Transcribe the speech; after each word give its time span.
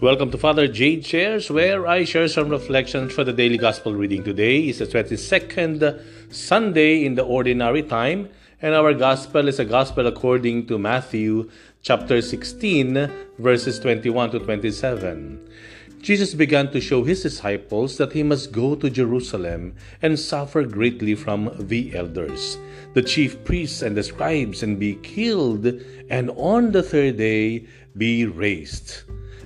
Welcome 0.00 0.30
to 0.30 0.38
Father 0.38 0.66
Jade 0.66 1.04
Shares, 1.04 1.50
where 1.50 1.86
I 1.86 2.04
share 2.04 2.26
some 2.26 2.48
reflections 2.48 3.12
for 3.12 3.22
the 3.22 3.34
daily 3.34 3.58
gospel 3.58 3.94
reading. 3.94 4.24
Today 4.24 4.66
is 4.66 4.78
the 4.78 4.86
22nd 4.86 6.02
Sunday 6.32 7.04
in 7.04 7.16
the 7.16 7.22
ordinary 7.22 7.82
time, 7.82 8.30
and 8.62 8.74
our 8.74 8.94
gospel 8.94 9.46
is 9.46 9.58
a 9.58 9.66
gospel 9.66 10.06
according 10.06 10.68
to 10.68 10.78
Matthew 10.78 11.50
chapter 11.82 12.22
16, 12.22 13.12
verses 13.38 13.78
21 13.78 14.30
to 14.30 14.38
27. 14.38 15.46
Jesus 16.00 16.32
began 16.32 16.72
to 16.72 16.80
show 16.80 17.04
his 17.04 17.22
disciples 17.22 17.98
that 17.98 18.14
he 18.14 18.22
must 18.22 18.52
go 18.52 18.74
to 18.74 18.88
Jerusalem 18.88 19.74
and 20.00 20.18
suffer 20.18 20.64
greatly 20.64 21.14
from 21.14 21.50
the 21.58 21.94
elders, 21.94 22.56
the 22.94 23.02
chief 23.02 23.44
priests 23.44 23.82
and 23.82 23.94
the 23.94 24.02
scribes, 24.02 24.62
and 24.62 24.80
be 24.80 24.94
killed, 25.02 25.66
and 26.08 26.30
on 26.38 26.72
the 26.72 26.82
third 26.82 27.18
day 27.18 27.66
be 27.98 28.24
raised. 28.24 29.02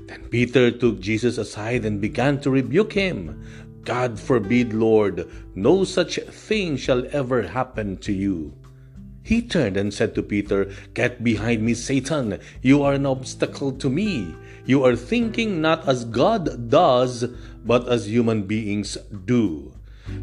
Then 0.07 0.29
Peter 0.29 0.71
took 0.71 1.01
Jesus 1.01 1.39
aside 1.39 1.85
and 1.85 2.01
began 2.01 2.41
to 2.41 2.51
rebuke 2.51 2.93
him. 2.93 3.45
God 3.85 4.19
forbid, 4.19 4.73
Lord, 4.73 5.29
no 5.55 5.85
such 5.85 6.17
thing 6.17 6.77
shall 6.77 7.07
ever 7.13 7.43
happen 7.43 7.97
to 7.99 8.13
you. 8.13 8.55
He 9.23 9.41
turned 9.41 9.77
and 9.77 9.93
said 9.93 10.15
to 10.15 10.23
Peter, 10.23 10.71
Get 10.93 11.25
behind 11.25 11.63
me, 11.63 11.73
Satan. 11.73 12.39
You 12.61 12.83
are 12.83 12.93
an 12.93 13.07
obstacle 13.07 13.73
to 13.73 13.89
me. 13.89 14.35
You 14.67 14.85
are 14.85 14.97
thinking 14.97 15.61
not 15.61 15.89
as 15.89 16.05
God 16.05 16.69
does, 16.69 17.25
but 17.65 17.89
as 17.89 18.09
human 18.09 18.45
beings 18.45 18.97
do. 19.25 19.73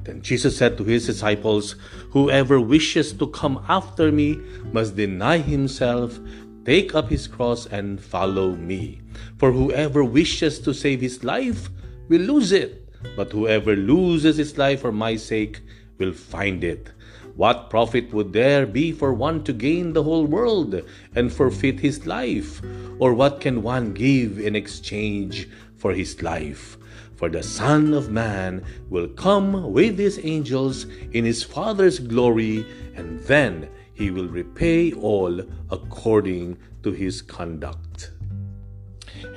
Then 0.04 0.22
Jesus 0.22 0.58
said 0.58 0.78
to 0.78 0.84
his 0.84 1.08
disciples, 1.08 1.76
Whoever 2.12 2.62
wishes 2.62 3.14
to 3.14 3.28
come 3.28 3.66
after 3.68 4.12
me 4.12 4.38
must 4.72 4.96
deny 4.96 5.40
himself, 5.40 6.20
Take 6.64 6.94
up 6.94 7.10
his 7.10 7.28
cross 7.28 7.66
and 7.66 8.00
follow 8.00 8.56
me. 8.56 9.02
For 9.38 9.52
whoever 9.52 10.04
wishes 10.04 10.60
to 10.60 10.74
save 10.74 11.02
his 11.02 11.24
life 11.24 11.70
will 12.08 12.22
lose 12.22 12.52
it, 12.52 12.88
but 13.16 13.32
whoever 13.32 13.76
loses 13.76 14.38
his 14.38 14.58
life 14.58 14.82
for 14.82 14.92
my 14.92 15.16
sake 15.16 15.62
will 15.98 16.14
find 16.14 16.64
it. 16.64 16.92
What 17.36 17.70
profit 17.70 18.14
would 18.14 18.34
there 18.34 18.66
be 18.68 18.92
for 18.92 19.14
one 19.14 19.44
to 19.46 19.54
gain 19.54 19.94
the 19.94 20.04
whole 20.04 20.26
world 20.26 20.80
and 21.16 21.34
forfeit 21.34 21.80
his 21.80 22.06
life? 22.06 22.62
Or 23.00 23.14
what 23.14 23.42
can 23.42 23.64
one 23.64 23.94
give 23.94 24.38
in 24.38 24.56
exchange 24.56 25.48
for 25.78 25.94
his 25.94 26.22
life? 26.22 26.78
For 27.16 27.30
the 27.30 27.42
Son 27.42 27.94
of 27.94 28.12
Man 28.12 28.64
will 28.90 29.08
come 29.08 29.72
with 29.72 29.98
his 29.98 30.20
angels 30.24 30.86
in 31.14 31.24
his 31.24 31.44
Father's 31.44 32.00
glory, 32.00 32.66
and 32.96 33.20
then 33.22 33.70
he 33.94 34.12
will 34.12 34.28
repay 34.28 34.92
all 34.94 35.42
according 35.70 36.58
to 36.84 36.92
his 36.92 37.22
conduct. 37.22 38.12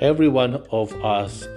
Every 0.01 0.27
one 0.27 0.63
of 0.71 0.93
us 1.03 1.47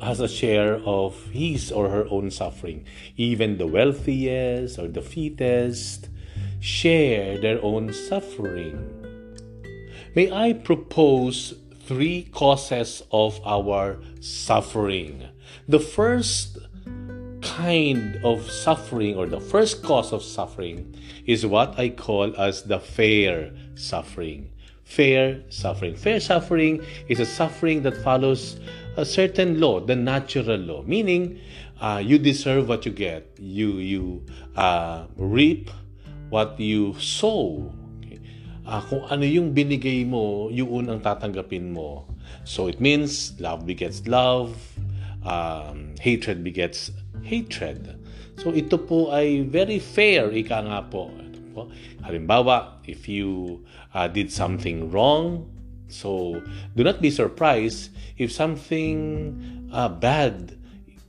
has 0.00 0.20
a 0.20 0.28
share 0.28 0.76
of 0.84 1.24
his 1.26 1.72
or 1.72 1.88
her 1.88 2.06
own 2.10 2.30
suffering. 2.30 2.84
Even 3.16 3.58
the 3.58 3.66
wealthiest 3.66 4.78
or 4.78 4.88
the 4.88 5.02
fittest 5.02 6.08
share 6.60 7.38
their 7.38 7.62
own 7.62 7.92
suffering. 7.92 8.92
May 10.14 10.30
I 10.30 10.52
propose 10.54 11.54
three 11.84 12.24
causes 12.32 13.02
of 13.12 13.40
our 13.44 13.98
suffering. 14.20 15.28
The 15.68 15.80
first 15.80 16.58
kind 17.56 18.20
of 18.22 18.44
suffering 18.50 19.16
or 19.16 19.24
the 19.24 19.40
first 19.40 19.82
cause 19.82 20.12
of 20.12 20.22
suffering 20.22 20.92
is 21.24 21.46
what 21.46 21.72
I 21.80 21.88
call 21.88 22.36
as 22.36 22.64
the 22.64 22.78
fair 22.78 23.50
suffering. 23.74 24.52
Fair 24.84 25.40
suffering. 25.48 25.96
Fair 25.96 26.20
suffering 26.20 26.84
is 27.08 27.18
a 27.18 27.24
suffering 27.24 27.80
that 27.82 27.96
follows 28.04 28.60
a 28.98 29.06
certain 29.06 29.58
law, 29.58 29.80
the 29.80 29.96
natural 29.96 30.60
law, 30.60 30.82
meaning 30.82 31.40
uh, 31.80 32.00
you 32.04 32.18
deserve 32.18 32.68
what 32.68 32.84
you 32.84 32.92
get. 32.92 33.24
You 33.40 33.80
you 33.80 34.04
uh, 34.54 35.08
reap 35.16 35.70
what 36.28 36.60
you 36.60 36.92
sow. 37.00 37.72
Uh, 38.66 38.82
kung 38.84 39.00
ano 39.08 39.24
yung 39.24 39.56
binigay 39.56 40.04
mo, 40.04 40.52
yun 40.52 40.92
ang 40.92 41.00
tatanggapin 41.00 41.72
mo. 41.72 42.04
So 42.44 42.68
it 42.68 42.84
means 42.84 43.32
love 43.40 43.64
begets 43.64 44.04
love, 44.04 44.52
um, 45.24 45.94
hatred 46.00 46.44
begets 46.44 46.90
hatred. 47.26 47.98
So 48.38 48.54
ito 48.54 48.78
po 48.78 49.10
ay 49.10 49.42
very 49.42 49.82
fair, 49.82 50.30
ika 50.30 50.62
nga 50.62 50.86
po. 50.86 51.10
Halimbawa, 52.04 52.84
if 52.84 53.08
you 53.08 53.64
uh, 53.96 54.06
did 54.06 54.30
something 54.30 54.92
wrong, 54.92 55.48
so 55.88 56.42
do 56.76 56.84
not 56.84 57.00
be 57.00 57.10
surprised 57.10 57.90
if 58.18 58.30
something 58.30 59.68
uh, 59.72 59.88
bad 59.88 60.58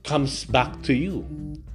comes 0.08 0.44
back 0.44 0.82
to 0.88 0.94
you. 0.94 1.24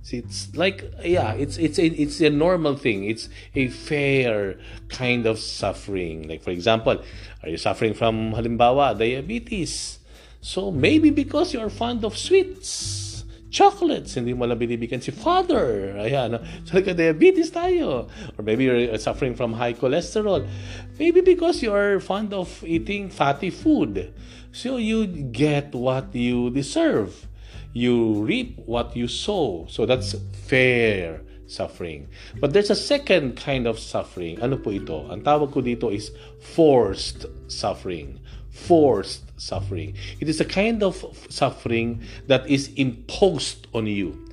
It's 0.09 0.51
like 0.57 0.83
yeah, 1.05 1.31
it's 1.33 1.55
it's 1.57 1.79
a, 1.79 1.85
it's 1.85 2.19
a 2.19 2.29
normal 2.29 2.75
thing. 2.75 3.05
It's 3.05 3.29
a 3.55 3.69
fair 3.69 4.59
kind 4.89 5.25
of 5.25 5.39
suffering. 5.39 6.27
Like 6.27 6.43
for 6.43 6.51
example, 6.51 6.99
are 7.41 7.49
you 7.49 7.57
suffering 7.57 7.93
from 7.93 8.33
halimbawa 8.33 8.97
diabetes? 8.97 9.99
So 10.41 10.71
maybe 10.71 11.09
because 11.09 11.53
you 11.53 11.61
are 11.61 11.69
fond 11.69 12.03
of 12.03 12.17
sweets, 12.17 13.12
chocolates, 13.53 14.17
hindi 14.17 14.33
mo 14.33 14.49
lang 14.49 14.57
binibigyan 14.57 14.99
si 14.99 15.13
father. 15.13 15.93
Ayan, 16.01 16.41
so 16.65 16.81
diabetes 16.81 17.53
tayo. 17.53 18.09
Or 18.35 18.41
maybe 18.41 18.65
you're 18.65 18.97
suffering 18.97 19.37
from 19.37 19.53
high 19.53 19.77
cholesterol. 19.77 20.49
Maybe 20.97 21.21
because 21.21 21.61
you 21.61 21.71
are 21.71 22.01
fond 22.01 22.33
of 22.33 22.49
eating 22.65 23.13
fatty 23.13 23.53
food. 23.53 24.11
So 24.51 24.81
you 24.81 25.05
get 25.05 25.71
what 25.77 26.11
you 26.17 26.49
deserve. 26.49 27.29
You 27.71 28.25
reap 28.25 28.57
what 28.65 28.97
you 28.97 29.07
sow. 29.07 29.69
So 29.69 29.85
that's 29.85 30.17
fair 30.49 31.21
suffering. 31.45 32.09
But 32.41 32.53
there's 32.53 32.73
a 32.73 32.75
second 32.75 33.37
kind 33.37 33.69
of 33.69 33.77
suffering. 33.77 34.41
Ano 34.41 34.57
po 34.57 34.73
ito? 34.73 35.05
Ang 35.13 35.21
tawag 35.21 35.53
ko 35.53 35.61
dito 35.61 35.93
is 35.93 36.09
forced 36.41 37.29
suffering 37.45 38.17
forced 38.53 39.23
suffering. 39.41 39.95
It 40.19 40.29
is 40.29 40.39
a 40.39 40.45
kind 40.45 40.83
of 40.83 41.03
suffering 41.29 42.01
that 42.27 42.47
is 42.47 42.71
imposed 42.75 43.67
on 43.73 43.87
you, 43.87 44.23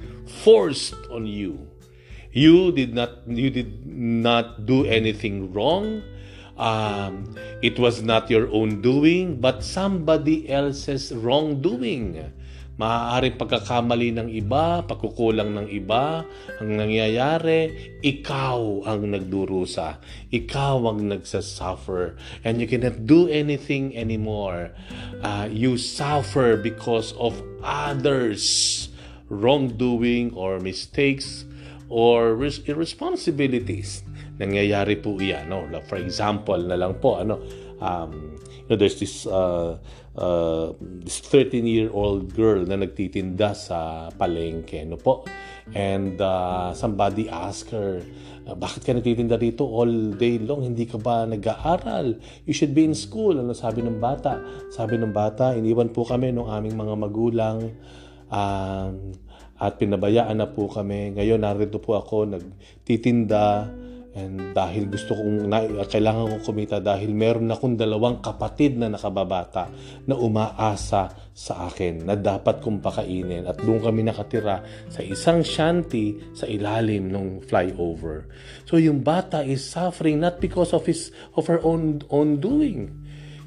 forced 0.44 0.94
on 1.10 1.26
you. 1.26 1.66
You 2.32 2.70
did 2.70 2.94
not 2.94 3.26
you 3.26 3.50
did 3.50 3.86
not 3.86 4.66
do 4.66 4.84
anything 4.84 5.52
wrong. 5.52 6.02
Um, 6.56 7.34
it 7.62 7.78
was 7.78 8.02
not 8.02 8.30
your 8.30 8.46
own 8.52 8.82
doing, 8.82 9.40
but 9.40 9.64
somebody 9.64 10.48
else's 10.48 11.10
wrongdoing. 11.10 12.32
Maaaring 12.80 13.36
pagkakamali 13.36 14.16
ng 14.16 14.32
iba, 14.32 14.80
pagkukulang 14.88 15.52
ng 15.52 15.68
iba, 15.68 16.24
ang 16.56 16.70
nangyayari, 16.80 17.92
ikaw 18.00 18.88
ang 18.88 19.04
nagdurusa. 19.04 20.00
Ikaw 20.32 20.88
ang 20.88 21.12
nagsasuffer. 21.12 22.16
And 22.40 22.56
you 22.56 22.64
cannot 22.64 23.04
do 23.04 23.28
anything 23.28 23.92
anymore. 23.92 24.72
Uh, 25.20 25.44
you 25.52 25.76
suffer 25.76 26.56
because 26.56 27.12
of 27.20 27.36
others' 27.60 28.88
wrongdoing 29.28 30.32
or 30.32 30.56
mistakes 30.56 31.44
or 31.92 32.32
irresponsibilities. 32.64 34.08
Nangyayari 34.40 34.96
po 34.96 35.20
iyan. 35.20 35.52
No? 35.52 35.68
For 35.84 36.00
example 36.00 36.64
na 36.64 36.80
lang 36.80 36.96
po, 36.96 37.20
ano, 37.20 37.44
um, 37.80 38.36
you 38.68 38.68
know, 38.70 38.76
there's 38.76 39.00
this 39.00 39.26
uh, 39.26 39.80
uh, 40.16 40.72
this 40.80 41.20
13 41.20 41.66
year 41.66 41.88
old 41.90 42.32
girl 42.36 42.62
na 42.62 42.76
nagtitinda 42.76 43.56
sa 43.56 44.08
palengke 44.14 44.84
no 44.86 45.00
po? 45.00 45.24
And 45.72 46.20
uh, 46.20 46.74
somebody 46.76 47.30
asked 47.30 47.72
her 47.72 48.04
uh, 48.46 48.54
bakit 48.54 48.84
ka 48.84 48.92
nagtitinda 48.92 49.40
dito 49.40 49.64
all 49.64 50.14
day 50.14 50.38
long? 50.38 50.62
Hindi 50.62 50.86
ka 50.86 51.00
ba 51.00 51.24
nag-aaral? 51.24 52.20
You 52.44 52.54
should 52.54 52.76
be 52.76 52.84
in 52.84 52.94
school. 52.94 53.40
Ano 53.40 53.56
sabi 53.56 53.80
ng 53.80 53.98
bata? 53.98 54.38
Sabi 54.70 55.00
ng 55.00 55.10
bata 55.10 55.56
iniwan 55.56 55.90
po 55.90 56.04
kami 56.04 56.30
ng 56.30 56.46
aming 56.46 56.76
mga 56.76 56.94
magulang 57.00 57.58
um, 58.30 58.94
at 59.60 59.76
pinabayaan 59.76 60.40
na 60.40 60.48
po 60.48 60.68
kami. 60.68 61.16
Ngayon 61.16 61.40
narito 61.44 61.80
po 61.80 62.00
ako 62.00 62.28
nagtitinda 62.28 63.68
And 64.10 64.50
dahil 64.50 64.90
gusto 64.90 65.14
kong, 65.14 65.46
na, 65.46 65.62
kailangan 65.86 66.34
kong 66.34 66.42
kumita 66.42 66.82
dahil 66.82 67.14
meron 67.14 67.46
akong 67.54 67.78
dalawang 67.78 68.18
kapatid 68.18 68.74
na 68.74 68.90
nakababata 68.90 69.70
na 70.02 70.18
umaasa 70.18 71.30
sa 71.30 71.70
akin 71.70 72.10
na 72.10 72.18
dapat 72.18 72.58
kong 72.58 72.82
pakainin. 72.82 73.46
At 73.46 73.62
doon 73.62 73.78
kami 73.78 74.02
nakatira 74.02 74.66
sa 74.90 75.00
isang 75.06 75.46
shanty 75.46 76.18
sa 76.34 76.50
ilalim 76.50 77.06
ng 77.06 77.46
flyover. 77.46 78.26
So 78.66 78.82
yung 78.82 79.06
bata 79.06 79.46
is 79.46 79.62
suffering 79.62 80.18
not 80.18 80.42
because 80.42 80.74
of 80.74 80.90
his 80.90 81.14
of 81.38 81.46
her 81.46 81.62
own 81.62 82.02
own 82.10 82.42
doing. 82.42 82.90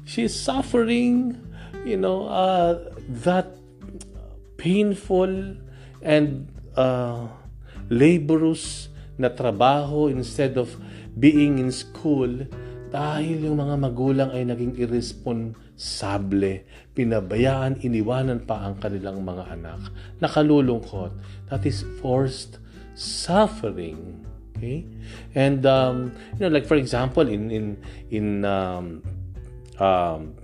She's 0.08 0.32
suffering, 0.32 1.36
you 1.84 2.00
know, 2.00 2.24
uh, 2.24 2.88
that 3.24 3.52
painful 4.56 5.60
and 6.00 6.48
uh, 6.72 7.28
laborious 7.92 8.88
na 9.16 9.30
trabaho 9.30 10.10
instead 10.10 10.58
of 10.58 10.74
being 11.14 11.62
in 11.62 11.70
school 11.70 12.46
Dahil 12.94 13.50
yung 13.50 13.58
mga 13.58 13.74
magulang 13.74 14.30
ay 14.30 14.46
naging 14.46 14.78
irresponsable, 14.78 16.62
pinabayaan, 16.94 17.82
iniwanan 17.82 18.46
pa 18.46 18.70
ang 18.70 18.78
kanilang 18.78 19.18
mga 19.26 19.50
anak. 19.50 19.90
Nakalulungkot. 20.22 21.10
That 21.50 21.66
is 21.66 21.82
forced 21.98 22.62
suffering. 22.94 24.22
Okay? 24.54 24.86
And 25.34 25.66
um, 25.66 26.14
you 26.38 26.46
know, 26.46 26.54
like 26.54 26.70
for 26.70 26.78
example, 26.78 27.26
in 27.26 27.50
in 27.50 27.82
in 28.14 28.46
um, 28.46 29.02
um, 29.82 30.38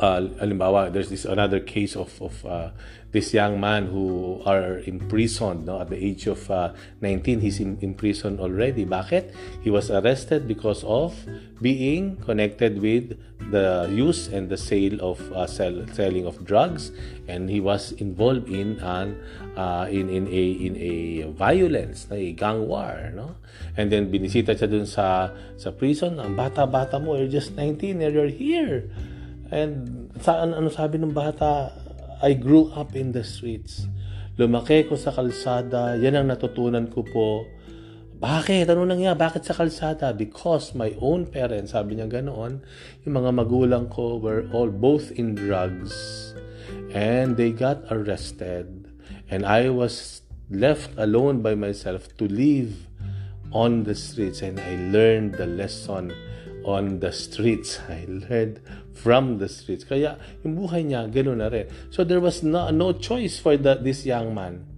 uh, 0.00 0.20
alimbawa, 0.40 0.92
there's 0.92 1.10
this 1.10 1.24
another 1.24 1.60
case 1.60 1.96
of 1.96 2.10
of 2.22 2.46
uh, 2.46 2.70
this 3.10 3.32
young 3.32 3.58
man 3.58 3.86
who 3.88 4.40
are 4.44 4.84
imprisoned 4.84 5.64
no? 5.64 5.80
At 5.80 5.88
the 5.88 5.96
age 5.96 6.26
of 6.26 6.50
uh, 6.50 6.74
19 7.00 7.40
he's 7.40 7.60
in, 7.60 7.78
in 7.80 7.94
prison 7.94 8.38
already. 8.38 8.84
Bakit? 8.84 9.32
He 9.62 9.70
was 9.70 9.90
arrested 9.90 10.46
because 10.46 10.84
of 10.84 11.16
being 11.60 12.16
connected 12.16 12.80
with 12.80 13.16
the 13.50 13.88
use 13.90 14.28
and 14.28 14.50
the 14.50 14.58
sale 14.58 15.00
of 15.00 15.20
uh, 15.32 15.46
sell, 15.46 15.86
selling 15.92 16.26
of 16.26 16.44
drugs 16.44 16.92
and 17.26 17.48
he 17.48 17.60
was 17.60 17.92
involved 17.92 18.48
in 18.48 18.78
an 18.80 19.16
uh, 19.56 19.88
in 19.88 20.10
in 20.10 20.28
a 20.28 20.44
in 20.52 20.76
a 20.76 21.32
violence 21.32 22.06
na 22.10 22.16
a 22.16 22.32
gang 22.32 22.68
war 22.68 23.10
no? 23.16 23.36
And 23.76 23.90
then 23.90 24.12
binisita 24.12 24.52
siya 24.52 24.68
dun 24.68 24.86
sa 24.86 25.32
sa 25.56 25.72
prison. 25.72 26.20
Ang 26.20 26.36
bata-bata 26.36 27.00
mo 27.00 27.16
you're 27.16 27.32
just 27.32 27.56
19 27.56 28.04
and 28.04 28.12
you're 28.12 28.30
here 28.30 28.92
and 29.48 30.08
sa 30.20 30.44
ano 30.44 30.68
sabi 30.68 31.00
ng 31.00 31.12
bata 31.12 31.72
I 32.18 32.34
grew 32.34 32.74
up 32.74 32.98
in 32.98 33.14
the 33.14 33.22
streets. 33.22 33.86
Lumaki 34.38 34.86
ko 34.86 34.98
sa 34.98 35.14
kalsada, 35.14 35.94
yan 35.94 36.18
ang 36.18 36.26
natutunan 36.30 36.90
ko 36.90 37.06
po. 37.06 37.46
Bakit? 38.18 38.66
Ano 38.74 38.82
nangyari? 38.82 39.14
Bakit 39.14 39.46
sa 39.46 39.54
kalsada? 39.54 40.10
Because 40.10 40.74
my 40.74 40.98
own 40.98 41.30
parents, 41.30 41.78
sabi 41.78 41.94
niya 41.94 42.10
ganoon, 42.10 42.58
yung 43.06 43.14
mga 43.14 43.30
magulang 43.30 43.86
ko 43.86 44.18
were 44.18 44.50
all 44.50 44.66
both 44.66 45.14
in 45.14 45.38
drugs. 45.38 45.94
And 46.90 47.38
they 47.38 47.54
got 47.54 47.86
arrested. 47.94 48.90
And 49.30 49.46
I 49.46 49.70
was 49.70 50.26
left 50.50 50.90
alone 50.98 51.38
by 51.38 51.54
myself 51.54 52.10
to 52.18 52.26
live 52.26 52.90
on 53.54 53.86
the 53.86 53.94
streets. 53.94 54.42
And 54.42 54.58
I 54.58 54.74
learned 54.90 55.38
the 55.38 55.46
lesson 55.46 56.10
on 56.68 57.00
the 57.00 57.08
streets. 57.08 57.80
I 57.88 58.04
learned 58.04 58.60
from 58.92 59.40
the 59.40 59.48
streets. 59.48 59.88
Kaya 59.88 60.20
yung 60.44 60.60
buhay 60.60 60.84
niya, 60.84 61.08
gano'n 61.08 61.40
na 61.40 61.48
rin. 61.48 61.64
So 61.88 62.04
there 62.04 62.20
was 62.20 62.44
no, 62.44 62.68
no 62.68 62.92
choice 62.92 63.40
for 63.40 63.56
the, 63.56 63.80
this 63.80 64.04
young 64.04 64.36
man. 64.36 64.68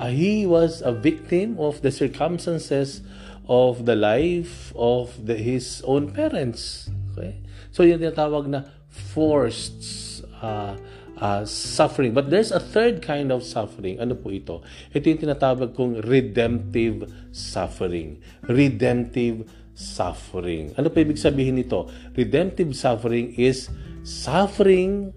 Uh, 0.00 0.08
he 0.08 0.48
was 0.48 0.80
a 0.80 0.92
victim 0.96 1.60
of 1.60 1.84
the 1.84 1.92
circumstances 1.92 3.04
of 3.48 3.84
the 3.84 3.96
life 3.96 4.72
of 4.76 5.12
the, 5.28 5.36
his 5.36 5.84
own 5.84 6.08
parents. 6.16 6.88
Okay? 7.12 7.36
So 7.68 7.84
yung 7.84 8.00
tinatawag 8.00 8.48
na 8.48 8.64
forced 8.88 10.24
uh, 10.40 10.80
uh, 11.20 11.44
suffering. 11.44 12.16
But 12.16 12.32
there's 12.32 12.52
a 12.52 12.60
third 12.60 13.04
kind 13.04 13.28
of 13.28 13.44
suffering. 13.44 14.00
Ano 14.00 14.16
po 14.16 14.32
ito? 14.32 14.64
Ito 14.92 15.04
yung 15.04 15.20
tinatawag 15.20 15.76
kong 15.76 16.00
redemptive 16.00 17.12
suffering. 17.32 18.24
Redemptive 18.48 19.44
suffering. 19.76 20.72
Ano 20.80 20.88
pa 20.88 21.04
ibig 21.04 21.20
sabihin 21.20 21.60
nito? 21.60 21.86
Redemptive 22.16 22.72
suffering 22.72 23.36
is 23.36 23.68
suffering, 24.02 25.12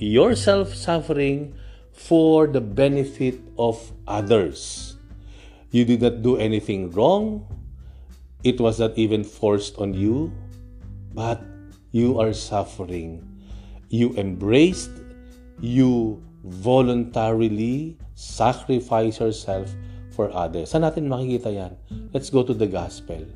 yourself 0.00 0.72
suffering 0.72 1.52
for 1.92 2.48
the 2.48 2.64
benefit 2.64 3.38
of 3.60 3.76
others. 4.08 4.96
You 5.70 5.84
did 5.84 6.00
not 6.02 6.24
do 6.24 6.40
anything 6.40 6.90
wrong. 6.90 7.46
It 8.42 8.58
was 8.58 8.80
not 8.80 8.96
even 8.96 9.22
forced 9.22 9.76
on 9.76 9.92
you, 9.92 10.32
but 11.12 11.44
you 11.92 12.18
are 12.18 12.32
suffering. 12.32 13.20
You 13.92 14.16
embraced, 14.16 14.90
you 15.60 16.24
voluntarily 16.42 18.00
sacrifice 18.16 19.20
yourself 19.20 19.68
for 20.16 20.32
others. 20.32 20.72
Saan 20.72 20.88
natin 20.88 21.06
makikita 21.06 21.52
yan? 21.52 21.72
Let's 22.16 22.32
go 22.32 22.40
to 22.42 22.56
the 22.56 22.66
gospel. 22.66 23.28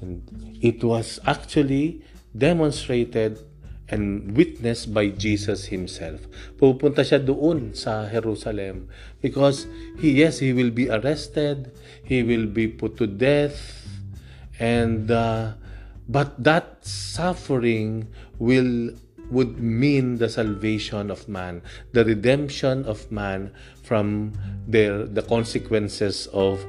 And 0.00 0.22
it 0.60 0.82
was 0.82 1.20
actually 1.26 2.02
demonstrated 2.36 3.38
and 3.88 4.34
witnessed 4.36 4.94
by 4.94 5.12
Jesus 5.12 5.68
himself. 5.68 6.24
Pupunta 6.56 7.04
siya 7.04 7.20
doon 7.20 7.76
sa 7.76 8.08
Jerusalem 8.08 8.88
because 9.20 9.68
he 10.00 10.24
yes, 10.24 10.40
he 10.40 10.56
will 10.56 10.72
be 10.72 10.88
arrested, 10.88 11.70
he 12.02 12.24
will 12.24 12.48
be 12.48 12.66
put 12.66 12.96
to 12.96 13.06
death 13.06 13.84
and 14.58 15.10
uh, 15.10 15.54
but 16.08 16.36
that 16.42 16.84
suffering 16.84 18.08
will 18.38 18.92
would 19.30 19.58
mean 19.58 20.18
the 20.18 20.28
salvation 20.28 21.10
of 21.10 21.28
man, 21.28 21.62
the 21.92 22.04
redemption 22.04 22.84
of 22.84 23.10
man 23.10 23.52
from 23.82 24.32
their 24.68 25.04
the 25.04 25.22
consequences 25.22 26.28
of 26.32 26.64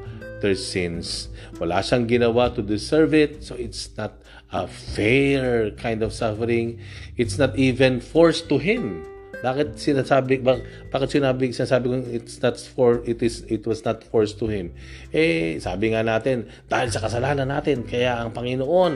their 0.45 0.53
sins. 0.53 1.33
Wala 1.57 1.81
siyang 1.81 2.05
ginawa 2.05 2.53
to 2.53 2.61
deserve 2.61 3.17
it, 3.17 3.41
so 3.41 3.57
it's 3.57 3.89
not 3.97 4.21
a 4.53 4.69
fair 4.69 5.73
kind 5.73 6.05
of 6.05 6.13
suffering. 6.13 6.77
It's 7.17 7.41
not 7.41 7.57
even 7.57 7.97
forced 7.97 8.45
to 8.53 8.61
him. 8.61 9.01
Bakit 9.41 9.77
sinasabi 9.81 10.45
bak, 10.45 10.61
bakit 10.93 11.17
sinabi 11.17 11.49
sinasabi 11.51 11.85
kong 11.91 12.05
it's 12.07 12.39
not 12.39 12.55
for 12.57 13.03
it 13.03 13.19
is 13.19 13.45
it 13.51 13.67
was 13.67 13.83
not 13.83 14.01
forced 14.05 14.37
to 14.41 14.47
him. 14.47 14.71
Eh 15.09 15.57
sabi 15.57 15.91
nga 15.91 16.05
natin 16.05 16.49
dahil 16.69 16.93
sa 16.93 17.01
kasalanan 17.01 17.49
natin 17.49 17.83
kaya 17.83 18.21
ang 18.21 18.31
Panginoon 18.31 18.93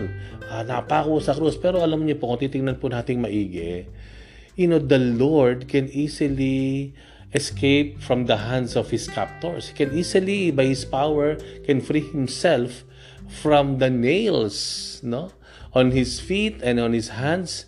uh, 0.47 0.63
napako 0.63 1.19
sa 1.21 1.35
krus 1.35 1.59
pero 1.59 1.83
alam 1.83 2.01
niyo 2.01 2.17
po 2.17 2.33
kung 2.33 2.41
titingnan 2.41 2.79
po 2.81 2.87
nating 2.89 3.19
maigi 3.21 3.85
you 4.59 4.67
know 4.67 4.81
the 4.81 4.99
Lord 4.99 5.71
can 5.71 5.87
easily 5.91 6.91
escape 7.33 8.01
from 8.01 8.25
the 8.25 8.37
hands 8.37 8.75
of 8.75 8.89
his 8.89 9.07
captors. 9.07 9.69
He 9.69 9.73
can 9.73 9.93
easily, 9.93 10.51
by 10.51 10.65
his 10.65 10.85
power, 10.85 11.35
can 11.65 11.81
free 11.81 12.01
himself 12.01 12.83
from 13.29 13.77
the 13.77 13.89
nails 13.89 14.99
no? 15.03 15.31
on 15.73 15.91
his 15.91 16.19
feet 16.19 16.61
and 16.63 16.79
on 16.79 16.93
his 16.93 17.09
hands 17.09 17.65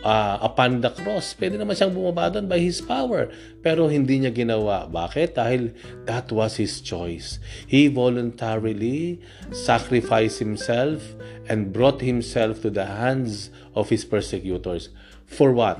uh, 0.00 0.38
upon 0.40 0.80
the 0.80 0.90
cross. 0.90 1.36
Pwede 1.36 1.60
naman 1.60 1.76
siyang 1.76 1.92
bumaba 1.92 2.32
doon 2.32 2.48
by 2.48 2.56
his 2.56 2.80
power. 2.80 3.28
Pero 3.60 3.92
hindi 3.92 4.24
niya 4.24 4.32
ginawa. 4.32 4.88
Bakit? 4.88 5.36
Dahil 5.36 5.76
that 6.08 6.32
was 6.32 6.56
his 6.56 6.80
choice. 6.80 7.36
He 7.68 7.92
voluntarily 7.92 9.20
sacrificed 9.52 10.40
himself 10.40 11.04
and 11.44 11.70
brought 11.74 12.00
himself 12.00 12.64
to 12.64 12.70
the 12.72 12.88
hands 12.88 13.52
of 13.76 13.92
his 13.92 14.08
persecutors. 14.08 14.88
For 15.28 15.52
what? 15.52 15.76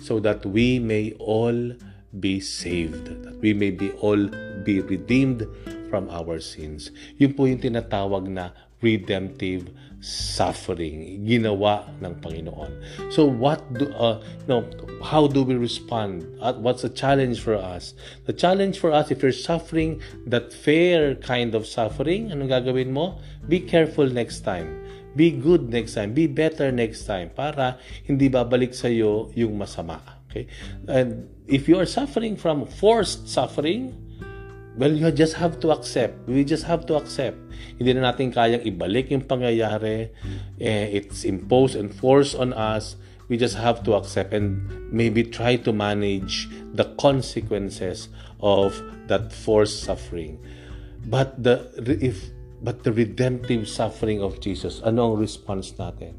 So 0.00 0.16
that 0.24 0.48
we 0.48 0.80
may 0.80 1.12
all 1.20 1.76
be 2.18 2.40
saved, 2.40 3.22
that 3.22 3.38
we 3.38 3.54
may 3.54 3.70
be 3.70 3.92
all 4.02 4.28
be 4.64 4.80
redeemed 4.80 5.46
from 5.88 6.10
our 6.10 6.38
sins. 6.42 6.90
Yun 7.18 7.34
po 7.34 7.46
yung 7.46 7.62
tinatawag 7.62 8.26
na 8.30 8.50
redemptive 8.80 9.68
suffering 10.00 11.20
ginawa 11.28 11.84
ng 12.00 12.16
Panginoon. 12.24 12.72
So 13.12 13.28
what 13.28 13.60
do 13.76 13.92
uh, 13.92 14.24
you 14.24 14.48
know 14.48 14.64
how 15.04 15.28
do 15.28 15.44
we 15.44 15.54
respond? 15.54 16.24
At 16.40 16.58
what's 16.64 16.80
the 16.82 16.88
challenge 16.88 17.44
for 17.44 17.54
us? 17.54 17.92
The 18.24 18.32
challenge 18.32 18.80
for 18.80 18.90
us 18.90 19.12
if 19.12 19.20
you're 19.20 19.36
suffering 19.36 20.00
that 20.24 20.52
fair 20.56 21.14
kind 21.20 21.52
of 21.52 21.68
suffering, 21.68 22.32
anong 22.32 22.48
gagawin 22.48 22.96
mo? 22.96 23.20
Be 23.44 23.60
careful 23.60 24.08
next 24.08 24.40
time. 24.40 24.80
Be 25.12 25.28
good 25.34 25.68
next 25.68 25.92
time. 25.92 26.16
Be 26.16 26.24
better 26.24 26.72
next 26.72 27.04
time 27.04 27.28
para 27.36 27.76
hindi 28.08 28.32
babalik 28.32 28.72
sa 28.72 28.88
iyo 28.88 29.28
yung 29.36 29.60
masama. 29.60 30.19
Okay? 30.30 30.46
And 30.86 31.28
if 31.50 31.66
you 31.66 31.78
are 31.78 31.86
suffering 31.86 32.36
from 32.38 32.64
forced 32.66 33.28
suffering, 33.28 33.98
well, 34.78 34.92
you 34.92 35.10
just 35.10 35.34
have 35.34 35.58
to 35.60 35.72
accept. 35.72 36.28
We 36.28 36.44
just 36.44 36.64
have 36.64 36.86
to 36.86 36.94
accept. 36.94 37.36
Hindi 37.76 37.92
na 37.98 38.12
natin 38.12 38.30
kayang 38.30 38.62
ibalik 38.62 39.10
yung 39.10 39.26
pangyayari. 39.26 40.14
Eh, 40.62 40.86
it's 40.94 41.26
imposed 41.26 41.74
and 41.74 41.90
forced 41.90 42.38
on 42.38 42.54
us. 42.54 42.94
We 43.28 43.36
just 43.36 43.58
have 43.58 43.82
to 43.86 43.94
accept 43.94 44.34
and 44.34 44.62
maybe 44.90 45.22
try 45.22 45.54
to 45.62 45.70
manage 45.70 46.50
the 46.74 46.86
consequences 46.98 48.08
of 48.42 48.74
that 49.06 49.30
forced 49.34 49.82
suffering. 49.86 50.38
But 51.06 51.38
the 51.38 51.70
if 51.86 52.30
but 52.62 52.82
the 52.82 52.92
redemptive 52.92 53.68
suffering 53.68 54.20
of 54.20 54.40
Jesus, 54.40 54.82
ano 54.82 55.14
ang 55.14 55.16
response 55.18 55.72
natin? 55.78 56.18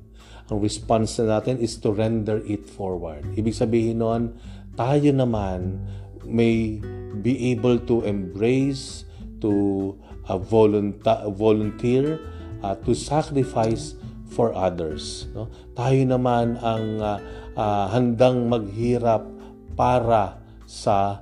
Ang 0.50 0.64
response 0.64 1.22
natin 1.22 1.62
is 1.62 1.78
to 1.78 1.94
render 1.94 2.42
it 2.48 2.66
forward. 2.66 3.22
Ibig 3.38 3.54
sabihin 3.54 4.02
nun, 4.02 4.34
tayo 4.74 5.12
naman 5.14 5.84
may 6.26 6.80
be 7.22 7.52
able 7.52 7.78
to 7.86 8.02
embrace, 8.08 9.04
to 9.44 9.94
uh, 10.26 10.40
volunta- 10.40 11.28
volunteer, 11.30 12.18
uh, 12.64 12.74
to 12.82 12.96
sacrifice 12.96 13.94
for 14.32 14.56
others. 14.56 15.28
No? 15.36 15.52
Tayo 15.76 16.02
naman 16.08 16.56
ang 16.64 16.86
uh, 17.04 17.18
uh, 17.56 17.86
handang 17.92 18.48
maghirap 18.48 19.28
para 19.76 20.40
sa 20.64 21.20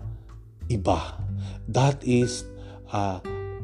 iba. 0.69 1.17
That 1.65 2.05
is 2.05 2.45
uh, 2.93 3.17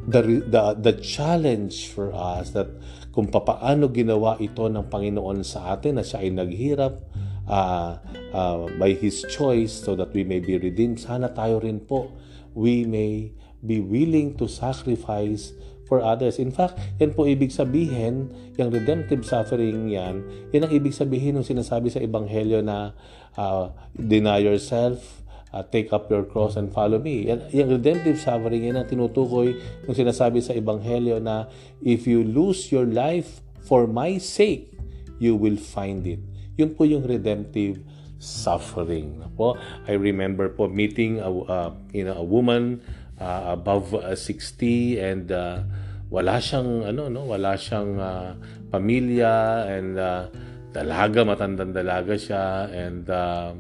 the, 0.08 0.42
the, 0.46 0.64
the 0.82 0.94
challenge 0.98 1.94
for 1.94 2.14
us 2.14 2.52
that 2.58 2.70
kung 3.16 3.32
papaano 3.32 3.88
ginawa 3.96 4.36
ito 4.44 4.68
ng 4.68 4.92
Panginoon 4.92 5.40
sa 5.48 5.72
atin 5.72 5.96
na 5.96 6.04
siya 6.04 6.20
ay 6.20 6.36
naghirap 6.36 7.00
uh, 7.48 7.96
uh, 8.36 8.68
by 8.76 8.92
His 8.92 9.24
choice 9.32 9.72
so 9.72 9.96
that 9.96 10.12
we 10.12 10.28
may 10.28 10.44
be 10.44 10.60
redeemed. 10.60 11.00
Sana 11.00 11.32
tayo 11.32 11.64
rin 11.64 11.80
po, 11.80 12.12
we 12.52 12.84
may 12.84 13.32
be 13.64 13.80
willing 13.80 14.36
to 14.36 14.52
sacrifice 14.52 15.56
for 15.88 16.04
others. 16.04 16.42
In 16.44 16.52
fact, 16.52 16.76
yan 17.00 17.16
po 17.16 17.24
ibig 17.24 17.56
sabihin, 17.56 18.36
yung 18.60 18.70
redemptive 18.74 19.24
suffering 19.24 19.88
yan, 19.88 20.26
yan 20.52 20.68
ang 20.68 20.74
ibig 20.76 20.92
sabihin 20.92 21.40
ng 21.40 21.46
sinasabi 21.48 21.88
sa 21.88 22.04
Ebanghelyo 22.04 22.60
na 22.66 22.92
uh, 23.40 23.72
deny 23.96 24.44
yourself, 24.44 25.24
uh, 25.56 25.64
take 25.72 25.96
up 25.96 26.12
your 26.12 26.28
cross 26.28 26.60
and 26.60 26.68
follow 26.76 27.00
me. 27.00 27.32
Yan, 27.32 27.48
yung 27.56 27.80
redemptive 27.80 28.20
suffering, 28.20 28.68
yan 28.68 28.76
ang 28.76 28.92
tinutukoy 28.92 29.56
ng 29.88 29.96
sinasabi 29.96 30.44
sa 30.44 30.52
Ebanghelyo 30.52 31.24
na 31.24 31.48
if 31.80 32.04
you 32.04 32.28
lose 32.28 32.68
your 32.76 32.84
life 32.84 33.40
for 33.64 33.88
my 33.88 34.20
sake, 34.20 34.76
you 35.24 35.40
will 35.40 35.56
find 35.56 36.04
it. 36.04 36.20
Yun 36.60 36.76
po 36.76 36.84
yung 36.84 37.08
redemptive 37.08 37.80
suffering. 38.20 39.24
Po, 39.40 39.56
I 39.88 39.96
remember 39.96 40.52
po 40.52 40.68
meeting 40.68 41.24
a, 41.24 41.32
uh, 41.32 41.72
you 41.96 42.04
know, 42.04 42.20
a 42.20 42.26
woman 42.28 42.84
uh, 43.20 43.56
above 43.56 43.96
uh, 43.96 44.12
60 44.12 45.00
and 45.00 45.32
uh, 45.32 45.64
wala 46.12 46.38
siyang 46.38 46.86
ano 46.86 47.10
no 47.10 47.26
wala 47.26 47.58
siyang 47.58 47.98
uh, 47.98 48.38
pamilya 48.70 49.66
and 49.68 49.98
uh, 49.98 50.30
dalaga 50.70 51.26
matandang 51.26 51.74
dalaga 51.74 52.14
siya 52.14 52.70
and 52.72 53.10
uh, 53.10 53.52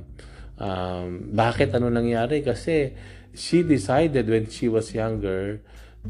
Um, 0.55 1.35
bakit 1.35 1.75
ano 1.75 1.91
nangyari? 1.91 2.39
Kasi 2.39 2.95
she 3.35 3.63
decided 3.63 4.31
when 4.31 4.47
she 4.47 4.71
was 4.71 4.95
younger 4.95 5.59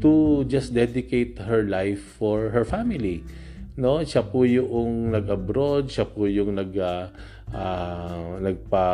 to 0.00 0.44
just 0.46 0.76
dedicate 0.76 1.40
her 1.42 1.64
life 1.66 2.20
for 2.20 2.50
her 2.54 2.64
family. 2.64 3.24
No, 3.76 4.00
siya 4.00 4.24
po 4.24 4.48
yung 4.48 5.12
nag-abroad, 5.12 5.92
siya 5.92 6.08
po 6.08 6.24
yung 6.24 6.56
nag 6.56 6.72
uh, 6.80 7.12
uh, 7.52 8.40
nagpa 8.40 8.86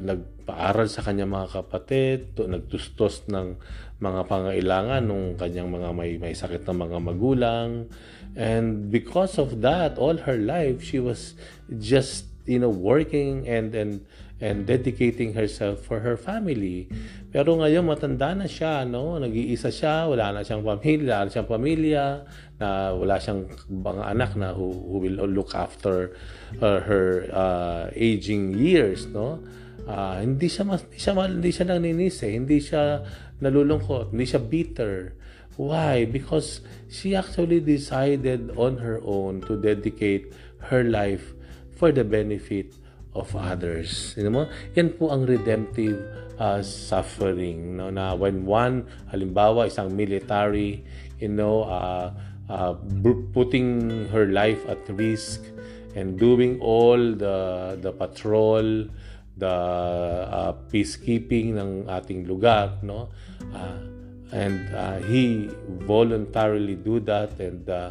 nagpaaral 0.00 0.88
sa 0.88 1.04
kanyang 1.04 1.28
mga 1.28 1.48
kapatid, 1.52 2.32
to, 2.32 2.48
nagtustos 2.48 3.28
ng 3.28 3.60
mga 4.00 4.24
pangailangan 4.24 5.04
ng 5.04 5.36
kanyang 5.36 5.68
mga 5.68 5.88
may 5.92 6.16
may 6.16 6.32
sakit 6.32 6.64
na 6.64 6.72
mga 6.72 6.98
magulang. 6.98 7.92
And 8.32 8.88
because 8.88 9.36
of 9.36 9.60
that, 9.60 10.00
all 10.00 10.16
her 10.24 10.40
life 10.40 10.80
she 10.80 10.96
was 10.96 11.36
just 11.68 12.24
you 12.48 12.56
know 12.56 12.72
working 12.72 13.44
and 13.44 13.76
and 13.76 14.00
and 14.40 14.64
dedicating 14.64 15.36
herself 15.36 15.84
for 15.84 16.00
her 16.00 16.16
family. 16.16 16.88
Pero 17.28 17.60
ngayon 17.60 17.84
matanda 17.84 18.32
na 18.32 18.48
siya, 18.48 18.88
no? 18.88 19.20
Nag-iisa 19.20 19.68
siya, 19.68 20.08
wala 20.08 20.32
na 20.32 20.40
siyang 20.40 20.64
pamilya, 20.64 21.20
wala 21.20 21.28
na 21.28 21.30
siyang 21.30 21.50
pamilya, 21.50 22.04
na 22.56 22.68
wala 22.96 23.14
siyang 23.20 23.46
mga 23.68 24.02
anak 24.16 24.30
na 24.40 24.56
who, 24.56 24.72
who 24.72 24.96
will 25.04 25.28
look 25.28 25.52
after 25.52 26.16
uh, 26.64 26.80
her 26.80 27.28
uh, 27.30 27.92
aging 27.92 28.56
years, 28.56 29.04
no? 29.12 29.44
Uh, 29.84 30.24
hindi 30.24 30.48
siya 30.48 30.64
mas, 30.64 30.82
hindi 30.88 30.98
siya 30.98 31.12
hindi 31.28 31.50
siya 31.52 31.66
nanginisi, 31.68 32.28
hindi 32.32 32.58
siya 32.58 33.04
nalulungkot, 33.44 34.16
hindi 34.16 34.24
siya 34.24 34.40
bitter. 34.40 35.16
Why? 35.60 36.08
Because 36.08 36.64
she 36.88 37.12
actually 37.12 37.60
decided 37.60 38.56
on 38.56 38.80
her 38.80 38.96
own 39.04 39.44
to 39.44 39.60
dedicate 39.60 40.32
her 40.72 40.80
life 40.80 41.36
for 41.76 41.92
the 41.92 42.04
benefit 42.04 42.72
of 43.14 43.34
others. 43.34 44.14
You 44.16 44.30
know, 44.30 44.46
yan 44.74 44.94
po 44.94 45.10
ang 45.10 45.26
redemptive 45.26 45.98
uh, 46.38 46.62
suffering. 46.62 47.76
No? 47.76 47.90
Na 47.90 48.14
when 48.14 48.46
one, 48.46 48.86
halimbawa, 49.10 49.66
isang 49.66 49.92
military, 49.92 50.84
you 51.18 51.28
know, 51.28 51.66
uh, 51.66 52.14
uh, 52.48 52.74
putting 53.32 54.08
her 54.10 54.26
life 54.26 54.62
at 54.68 54.82
risk 54.94 55.42
and 55.94 56.18
doing 56.18 56.58
all 56.62 56.98
the 56.98 57.78
the 57.82 57.90
patrol, 57.90 58.86
the 59.36 59.56
uh, 60.30 60.52
peacekeeping 60.70 61.58
ng 61.58 61.90
ating 61.90 62.26
lugar, 62.26 62.78
no? 62.82 63.10
Uh, 63.50 63.78
and 64.30 64.70
uh, 64.74 65.02
he 65.10 65.50
voluntarily 65.86 66.78
do 66.78 67.02
that 67.02 67.34
and 67.42 67.66
uh, 67.66 67.90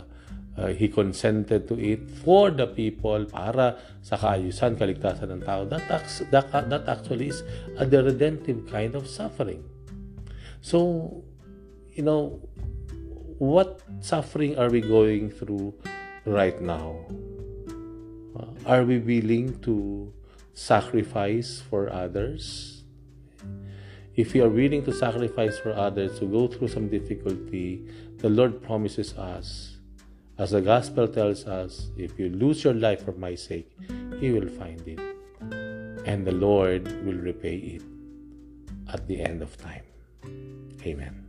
uh, 0.59 0.67
he 0.75 0.89
consented 0.89 1.67
to 1.67 1.79
it 1.79 2.03
for 2.23 2.51
the 2.51 2.67
people 2.67 3.23
para 3.23 3.79
sa 4.03 4.19
kaayusan, 4.19 4.75
kaligtasan 4.75 5.31
ng 5.31 5.41
tao. 5.47 5.63
That, 5.63 5.87
that, 5.87 6.51
that 6.51 6.83
actually 6.87 7.31
is 7.31 7.43
a 7.79 7.87
the 7.87 8.03
redemptive 8.03 8.67
kind 8.67 8.95
of 8.95 9.07
suffering. 9.07 9.63
So, 10.59 11.23
you 11.95 12.03
know, 12.03 12.43
what 13.39 13.79
suffering 14.03 14.59
are 14.59 14.67
we 14.67 14.81
going 14.83 15.31
through 15.31 15.79
right 16.27 16.59
now? 16.59 17.07
Uh, 18.35 18.51
are 18.67 18.83
we 18.83 18.99
willing 18.99 19.55
to 19.63 20.11
sacrifice 20.51 21.63
for 21.63 21.87
others? 21.87 22.83
If 24.19 24.35
we 24.35 24.43
are 24.43 24.51
willing 24.51 24.83
to 24.83 24.91
sacrifice 24.91 25.55
for 25.55 25.71
others, 25.71 26.19
to 26.19 26.27
go 26.27 26.51
through 26.51 26.67
some 26.67 26.91
difficulty, 26.91 27.87
the 28.19 28.27
Lord 28.27 28.59
promises 28.59 29.15
us 29.15 29.78
as 30.39 30.51
the 30.51 30.61
gospel 30.61 31.07
tells 31.07 31.45
us, 31.45 31.91
if 31.97 32.17
you 32.17 32.29
lose 32.29 32.63
your 32.63 32.73
life 32.73 33.03
for 33.03 33.11
my 33.11 33.35
sake, 33.35 33.69
you 34.21 34.33
will 34.35 34.47
find 34.47 34.81
it. 34.87 34.99
And 36.05 36.25
the 36.25 36.31
Lord 36.31 36.87
will 37.05 37.17
repay 37.17 37.57
it 37.57 37.83
at 38.91 39.05
the 39.05 39.21
end 39.21 39.41
of 39.41 39.57
time. 39.57 39.83
Amen. 40.85 41.25